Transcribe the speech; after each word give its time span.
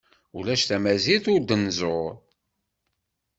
Ulac 0.37 0.61
tamazirt 0.65 1.25
ur 1.33 1.41
d-nzuṛ. 1.41 2.13